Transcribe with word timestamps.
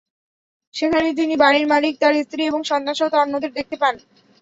সেখানে 0.75 1.09
তিনি 1.19 1.33
বাড়ির 1.43 1.65
মালিক, 1.67 1.93
তাঁর 2.01 2.13
স্ত্রী 2.23 2.41
এবং 2.45 2.61
সন্তানসহ 2.63 3.07
অন্যদের 3.17 3.51
দেখতে 3.57 3.75
পান। 3.81 3.95